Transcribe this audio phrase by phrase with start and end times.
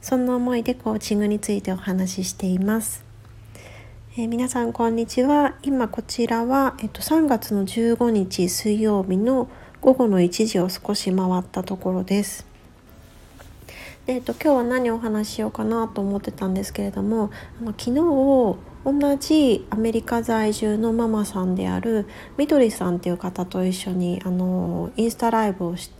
[0.00, 3.04] そんな思いでコーチングについてお話ししています。
[4.16, 5.56] えー、皆さんこんにちは。
[5.62, 9.48] 今こちらは、えっと、3月の15日水曜日の
[9.80, 12.46] 午後の1時を少し回ったところです。
[14.06, 17.30] でえっと、今日は何をお話ししようかなと思ってたんですけれども
[17.60, 22.06] あの昨日同じアメリカ在住のママさんである
[22.38, 25.90] みどりさんっていう方と一緒にあのインスタライブをし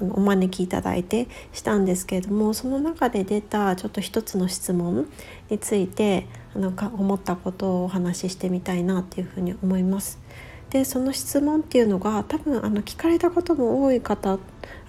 [0.00, 5.08] あのお招きいただいてしたんですけれどもその中で出たちょっと一つの質問
[5.50, 10.18] についてあのか思ったことをお話ししてみたいなっていうふうに思います。
[10.70, 14.38] でその質問っていうのが多分あの聞かれたことも多い方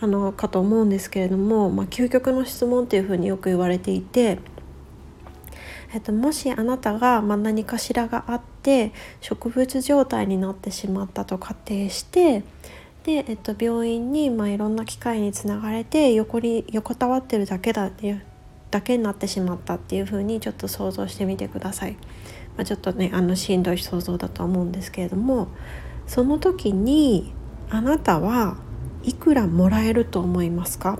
[0.01, 4.39] あのかと思うんですけれども、まあ、究極の質問っていうふうによく言われていて。
[5.91, 12.43] えっと、もしあなたが、まあ、何かしらがあって植物状態になってしまったと仮定して
[13.03, 18.21] で、えっと、病院に、まあ、いろんな機械につながれて横に横たわってるだけだっていう
[18.71, 21.93] だけになってしまったっていうふうにちょっと想像してみてください。
[22.55, 25.47] まあ、ちょっとねあのしんどい想像だとは思うんですけれども
[26.07, 27.33] その時に
[27.69, 28.57] あなたは
[29.03, 30.99] いくらもらえると思いますか？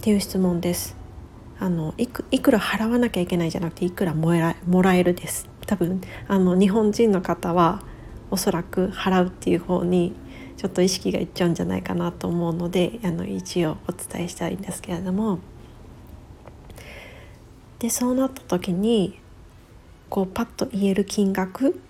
[0.00, 0.96] ていう質問です。
[1.58, 7.82] あのいくいくら払わなきゃいけないじゃなくていくらもらもらえるです多分あの日本人の方は
[8.30, 10.14] おそらく払うっていう方に
[10.56, 15.38] ちょっと意識がいっちゃうんじゃないかなと思うのであの一応お伝えしたいんですけれども
[17.78, 19.18] でそうなった時に
[20.10, 21.80] こうパッと言える金額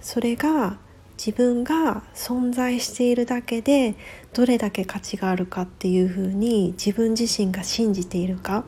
[0.00, 0.78] それが
[1.18, 3.96] 自分が存在しているだけで
[4.32, 8.64] どれだけ価値があるかっていうふうに自分自身が信じているか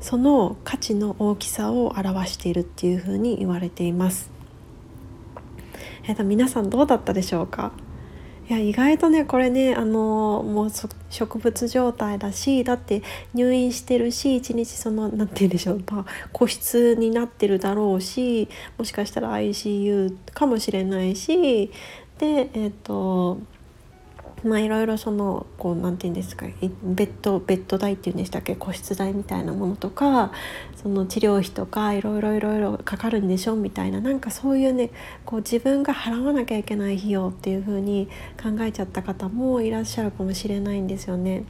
[0.00, 4.35] その価値の大きさを表しているっていうふうに言われています。
[6.08, 7.72] えー、と皆さんどうだったでしょうか？
[8.48, 10.70] いや意外とねこれねあのもう
[11.10, 13.02] 植物状態だしだって
[13.34, 21.72] 入院してるし一日その何て言うんでしょう、まあ、個室になってるだろうしもしかしたら ICU かもしれないし
[22.18, 23.40] でえっ、ー、と
[24.46, 30.32] まあいろいろそのこうなんて言うんですかベッドベッド代っていうんでしたっけ個室代みたいなものとか
[30.76, 34.90] その治療費とかいろいろいろいろかかるんでしょみたいななんかそういうね
[35.24, 38.08] こう自分が払わなきゃいけない費用っていう風に
[38.40, 41.44] 考えちゃった方もいらっしゃるかもしれないんですよね。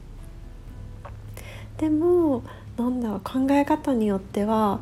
[1.77, 2.43] でも
[2.77, 4.79] なんだろ考え方によっては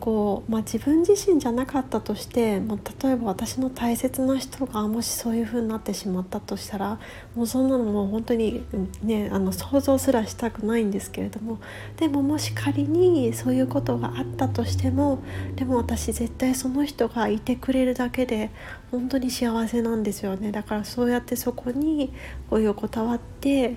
[0.00, 7.00] こう、まあ、自分自身じゃなかったとして、まあ、例えば私の大切な人がもしそういう風になってしまったとしたら
[7.34, 8.64] もうそんなのもう本当に、
[9.02, 11.58] ね、あの想像すらしたくないんですけれども
[11.96, 15.18] でももし仮にそういうことがあったとしても
[15.56, 18.50] でも私絶対その人がいてくれるだけで
[18.90, 20.52] 本当に幸せなんですよね。
[20.52, 22.12] だからそうやってそこに
[22.48, 23.76] こう横たわって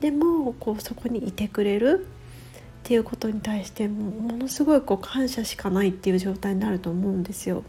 [0.00, 2.06] でもこうそこにいてくれる。
[2.80, 7.62] っていうことに対してもものすごいこう感謝しかないっていう状態になると思うんですよ。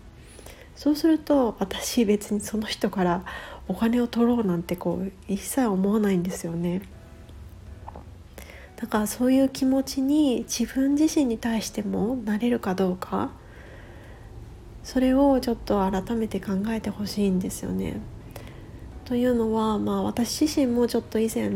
[0.76, 3.24] そうすると私別にその人から
[3.68, 6.82] お金を取ろうなんてこう一切思わないんですよね。
[8.78, 13.30] だからそういう気持ちに自分自身に対してもなれるかどうか
[14.84, 17.98] それをちょっと改めて考えてほしいんですよね。
[19.06, 21.52] というのは、まあ、私自身もちょっと以前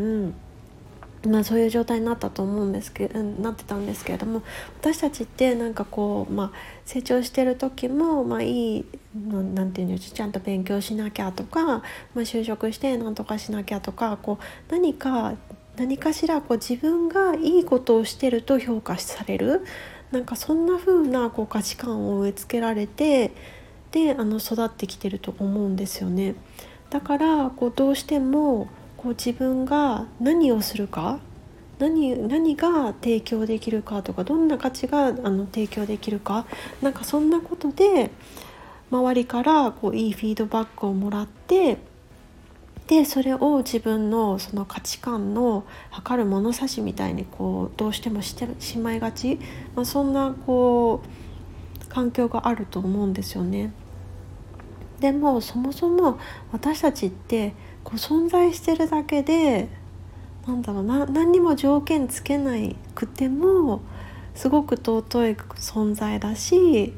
[1.27, 4.43] まあ、そういう状態になったと思うんですけどなってたんですけれども
[4.81, 6.51] 私たちってなんかこう、まあ、
[6.85, 11.81] 成長してる時も、まあ、いいなんていうんですちゃんと勉強しなきゃとか、ま
[12.15, 15.35] あ、就職して何とかしなきゃとかこう何か
[15.77, 19.65] 何かしらこう自分がいいことをしてると評価される
[20.11, 23.31] なんかそんな風なこう価値観を植え付けられて
[23.91, 26.35] であの育ってきてると思うんですよね。
[26.89, 28.67] だからこうどうしても
[29.05, 31.19] こう自分が何をするか
[31.77, 36.47] 何何が提供できるかとかどんな価値があの提供できるか
[36.81, 38.09] なんかそんなことで
[38.89, 41.77] 周りからこういいフィードバックをもらって
[42.87, 49.37] でそれを自分のその価値観の測る物差しみたいにこうどうしてもしてしまいがち、
[49.75, 51.03] まあ、そんなこ
[51.83, 53.71] う環境があると思うんですよね。
[54.99, 56.17] でもそもそも
[56.51, 57.53] 私たちって
[57.85, 59.69] こう存在してるだけで
[60.45, 63.81] なんだろうな何にも条件つけないくても
[64.33, 66.93] すごく尊い存在だし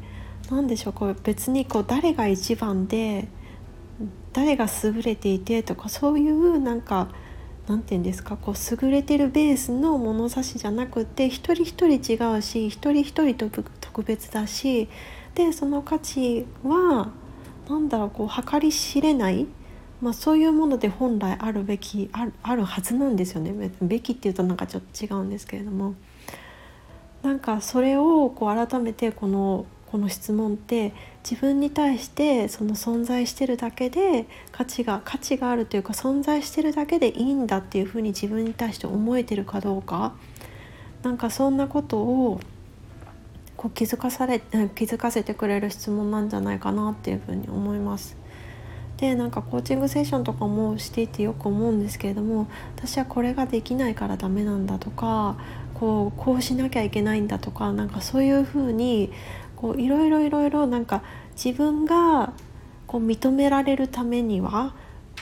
[0.50, 3.28] 何でしょうこれ別にこう誰が一番で
[4.34, 7.10] 誰が優れていてとかそういうなんか
[7.68, 14.88] 何て言うんですかこう優れてるベースの物差しじゃなくて一人一人違うし一人一人特別だし
[15.36, 17.12] でその価値は
[17.70, 19.46] 何だろうこう計り知れない、
[20.02, 23.72] まあ、そういうもので本来あるべきあるあるはずなんですよね。
[23.82, 25.96] べきっていうとなんかちょっと違うんですけれども。
[27.24, 30.94] なんかそれをこう改めてこのこの質問って
[31.30, 40.14] 自分に対してその存在してるだけで価値が価値があるというか存在してるだけでいいんだっていうふうに自分に対して思えてるかどうか。
[41.04, 42.42] なんかそんなことを
[43.56, 48.17] こう気づかされ気づかせてくれる質問なんじゃないかなっていうふうに思います。
[48.98, 55.38] でなんかコーチングセッションとかもしていてよく思うんですけれども私はこれができないからダメなんだとか
[55.76, 59.12] こうこうしなきゃいけないんだとかなんかそういうふうに
[59.56, 61.04] こういろいろいろいろなんか
[61.36, 62.34] 自分が
[62.88, 64.74] こう認められるためには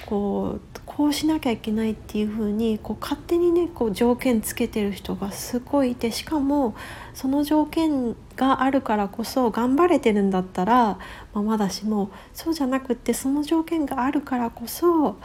[0.06, 6.74] こうこうしなきゃいけないっていう風にこう勝手にねこう条件つけてる人がすごいいてしかも
[7.14, 10.98] その条件があるからこそ頑張れてるんだったら、
[11.34, 15.18] まあ、まだしもそうじゃなくってその条件があるからこそ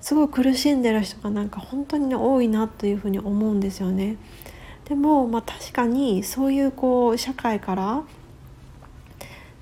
[0.00, 4.16] すごい苦しんでる人がなんか本当に、ね、多いなというふうに思うんですよね。
[4.86, 8.04] でも、まあ、確かにそういうこう社会から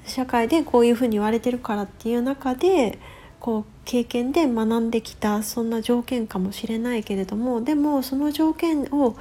[0.06, 3.00] 社会でこういうふうに言われてるからっていう中で
[3.40, 9.16] こう経験で学んできたそんな条件かもしれないけれどもでもその条件を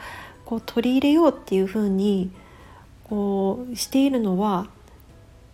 [0.46, 2.32] こう取り入れようっていうふうに
[3.04, 4.68] こうしているのは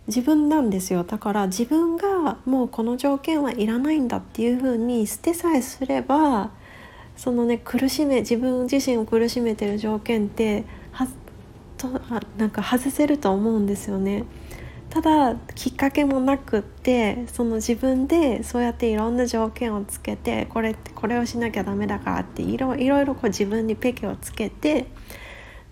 [0.08, 6.52] 自分なんですよだから自分がもうこの条件はいらないんだっていうふうに捨てさえすれば
[7.16, 11.08] そのね苦しめ自分自身を苦しめてる条件っては
[11.78, 11.88] と
[12.38, 14.24] なんか外せると思うんですよね。
[14.94, 24.86] ただきっかけもなくってその自分でそうやっていろんな条件をつけてこれこれをしなきゃダメだからっていろいろこう自分にペケをつけて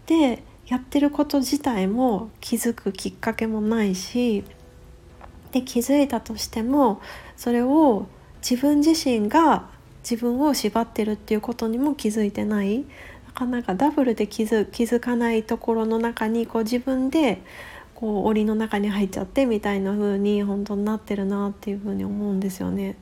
[0.08, 4.44] でやってること自体も気づくきっかけもないし
[5.52, 7.00] で気づいたとしても
[7.38, 8.08] それを
[8.42, 9.70] 自分自身が
[10.02, 12.86] 自分を縛ってるっていうことにも気づいてない。
[13.28, 17.44] なかなかダブルで気づ気づかないところの中にこう自分で
[18.02, 22.98] こう檻の中に入っちゃってみたいな風に本当になってるなっていう風に思うんですよね。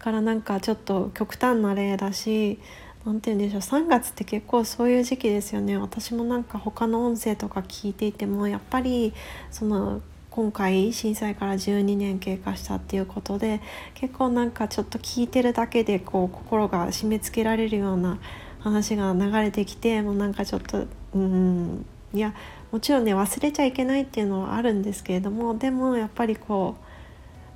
[0.00, 2.58] だからなんかちょっと極端な例だし
[3.04, 9.14] 何て言うんでしょう3月って結構そういう時期ですよね私もなんか他の音声とか聞いていてもやっぱり
[9.50, 10.00] その
[10.30, 13.60] 今回震災から12年経過したっていうことで
[13.94, 18.18] 結構なんかちょっと聞いてるだけでこう心が締め付けられるような
[18.60, 21.86] 話が流れてきてもうなんかちょっとうん
[22.16, 22.32] いや
[22.72, 26.76] もちろんね忘れちゃいけないっていうのはあるんですけれどもでもやっぱりこ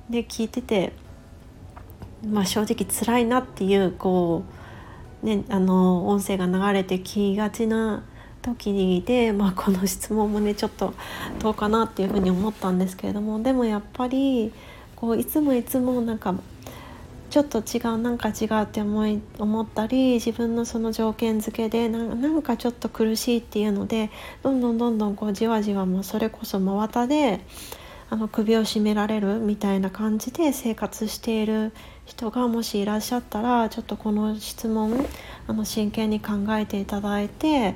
[0.07, 0.93] うね聞いてて、
[2.23, 4.43] まあ、正直辛いなっていうこ
[5.23, 8.03] う、ね、あの音声が流れてきがちな
[8.43, 10.93] 時にで、まあ、この質問もねちょっと
[11.39, 14.53] どうかなっていうふうに思ったんですけれどもでもやっぱり
[14.95, 16.35] こういつもいつもなんか
[17.31, 24.09] ちょっと違うなんか違うって思い思ったり自分のその条件付けでなんかちょっと苦しいっていうので
[24.43, 27.39] どんどんどんどんこうじわじわもうそれこそ真綿で
[28.09, 31.71] あの首を絞められるみたいな感じで生活している
[32.05, 35.05] 人がもしいらっしゃったらちょっとこの質問
[35.47, 37.75] あの真剣に考えていただいて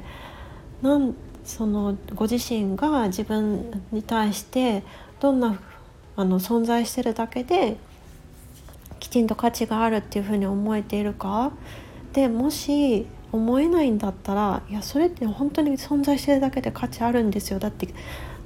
[0.82, 1.15] なん
[1.46, 4.84] そのご自身が自分に対して
[5.22, 5.58] どんな
[6.18, 7.77] あの存在してるだけで
[9.05, 11.51] きちんと価値があるっていうふうに思えているか？
[12.13, 17.59] でもし思えないんだったらいやそれって本当に存在してるだけで価値あるんですよ。
[17.59, 17.88] だって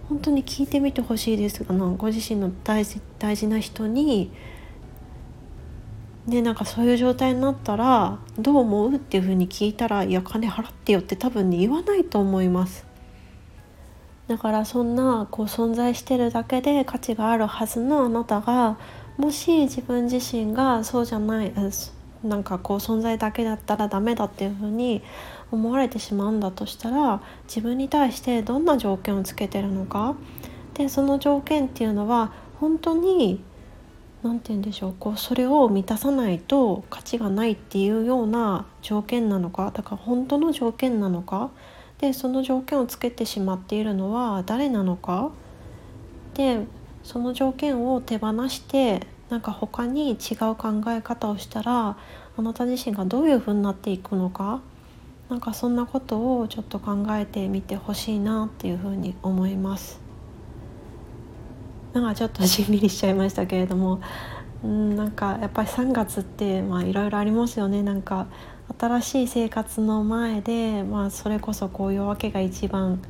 [0.10, 4.32] 本当に聞いてみてほしいですあのご自身の大事大事な人に
[6.28, 12.86] ねなんかそういう状態になったらどう思うっていうふうに聞いたらいや金払ってよって多分ね言わないと思います。
[14.28, 18.78] だからそんなこう存在してるだけで価値があるはずのあなたが
[19.20, 21.52] もし自分自身がそうじゃない
[22.24, 25.02] なんかこう存在だけだったらダメだっていうふうに
[25.52, 30.16] 思われてしまうんだとしたら自分に対してどんな条件をつけてるのか。
[30.74, 33.44] でその条件っていうのは本当に
[34.24, 39.72] 何て言うんでしょうこうそれを満たさないと価値がないっていうような条件なのか。
[39.74, 41.52] だから本当の条件なのか。
[41.98, 45.32] でその条件をつけてしまっているのは誰なのか。
[46.36, 46.66] で
[47.10, 50.18] その条件を手放してなんか他に違う
[50.54, 51.98] 考え方をしたら
[52.38, 54.62] あなた自身がどういうふうになっていくのか
[55.28, 60.00] なんかそんなことをちょっと考えてみてほしいなっていうふうに思います。
[61.94, 64.02] なんかちょっとしんみりしちゃいましたけれども。
[64.64, 67.82] うんなんかやっぱり3月ってまあいろいろありますよね。
[67.82, 68.28] なんか
[68.78, 73.02] 新しい生活の前で、まあ、それこそこう夜明けが一番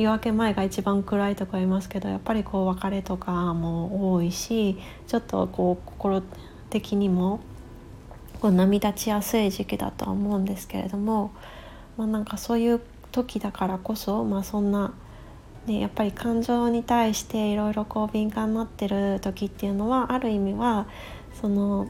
[0.00, 6.22] 夜明け前が一番暗いとか言いますけどやっぱりこう別れとかも多いしちょっとこう心
[6.70, 7.40] 的にも
[8.40, 11.32] こう波立ちやすい時期だとは思うんですけれども、
[11.98, 12.80] まあ、なんかそういう
[13.12, 14.94] 時だからこそ、まあ、そんな、
[15.66, 20.86] ね、やっぱり感情に対していろいろこう敏感になってる時っていうのはある意味は
[21.42, 21.88] その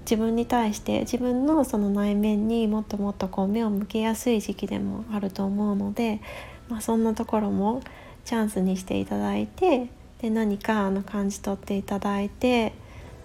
[0.00, 6.20] 自分に対して自分のその内面にもっともっとこう目を向けやすい時期でもあると思うので、
[6.68, 7.82] まあ、そんなところも
[8.24, 9.88] チャンスにしていただいて
[10.20, 12.72] で何かあの感じ取っていただいて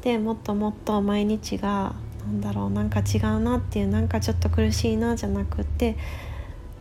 [0.01, 5.97] でもっともっと毎日がなんだろうなんか違うなっていうなんかちょっと苦しいなじゃなくって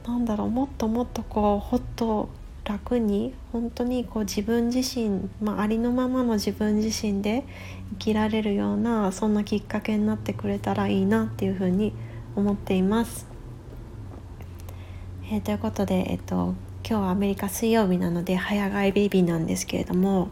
[0.07, 2.29] なんだろうもっともっとこうほっと
[2.65, 7.45] 楽に本当にこう自分自身、まあ、ありのままの自分自身で
[7.93, 11.95] 生きられるようなそんなきっかけになってくれたらいいなっていうふうに
[12.37, 13.30] 思っています。
[15.33, 20.29] えー、ということで、えっと、今日はアメリカ水曜日なので早替えベイビーなんですけれども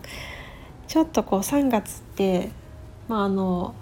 [0.88, 2.50] ちょっとこう3月って、
[3.07, 3.76] まあ、あの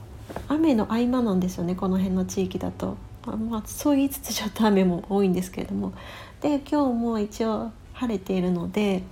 [0.46, 2.98] 雨の合間なんですよねこの辺の地域だと。
[3.24, 5.92] まあ、そう言いつつちょっと雨も多いんですけれども
[6.42, 9.02] で今日も一応晴れているので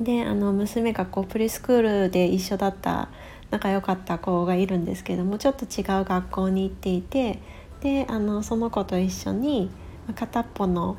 [0.00, 3.08] であの娘がこうプリスクールで一緒だった
[3.52, 7.38] 仲良かった子がいるんですけどもちょっと違う学校に行っていて
[7.82, 9.70] であのその子と一緒に
[10.14, 10.96] 片っぽの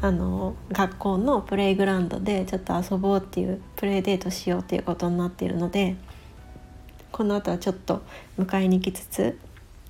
[0.00, 5.94] あの学校のプレイグラウンドでちょっと遊ぼうっていうプレイデートしようっていうことになっているので
[7.12, 8.02] この後はちょっと
[8.36, 9.38] 迎えに行きつつ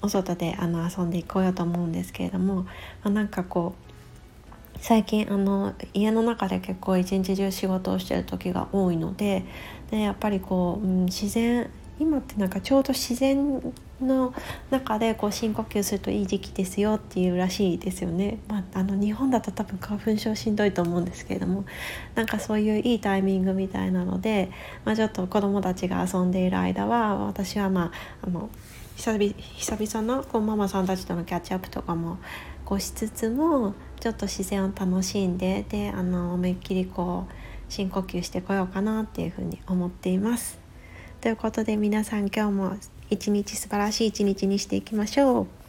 [0.03, 2.71] お外であの遊んでいこうよと思うんですけれども、ま
[3.05, 9.45] あ、なんかこう最近あの家の中で結構一日中仕事をしてる時が多いので
[9.91, 13.63] でやっぱりこう、うん、自然今ってなんかちょうど自然
[14.01, 14.35] の
[14.71, 18.39] 中でこう深呼吸するといい時期ですよっていうらしいですよね。
[18.49, 21.65] まあ、あの日本だと多分花粉症しんどいと思うんですけれども
[22.15, 24.51] なんかそういういいタイミングみたいなので、
[24.85, 28.51] まあ、ちょっと子どもたちが遊んでいる間は私はまああの
[28.97, 32.19] 久々久々のこうママさんたちとのキャッチアップとかも
[32.65, 37.33] こうしつつもちょっと自然を楽しんでであの思いっきりこう
[37.69, 40.62] 深呼吸してこようかなっていうふうに思っています。
[41.23, 42.77] ということで皆さん今日も
[43.09, 45.62] 一日素晴らしい一日にしていきましょう。